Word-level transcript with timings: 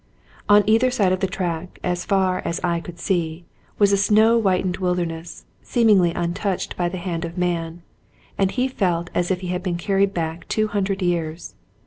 On 0.49 0.63
either 0.65 0.89
side 0.89 1.11
of 1.11 1.19
the 1.19 1.27
track, 1.27 1.77
as 1.83 2.05
far 2.05 2.39
as 2.43 2.59
eye 2.63 2.79
could 2.79 2.97
see, 2.99 3.45
was 3.77 3.91
a 3.91 3.97
snow 3.97 4.41
whitened 4.41 4.77
wilderness, 4.77 5.45
seemingly 5.61 6.11
untouched 6.11 6.75
by 6.75 6.89
the 6.89 6.97
hand 6.97 7.23
of 7.23 7.37
man, 7.37 7.83
and 8.35 8.49
he 8.49 8.67
felt 8.67 9.11
as 9.13 9.29
if 9.29 9.41
he 9.41 9.49
had 9.49 9.61
been 9.61 9.77
carried 9.77 10.11
back 10.11 10.47
two 10.47 10.69
hundred 10.69 11.03
years. 11.03 11.53